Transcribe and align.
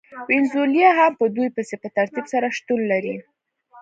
وینزویلا 0.29 0.89
هم 0.99 1.11
په 1.19 1.25
دوی 1.35 1.47
پسې 1.55 1.75
په 1.81 1.87
ترتیب 1.97 2.25
سره 2.33 2.45
شتون 2.57 2.79
لري. 2.91 3.15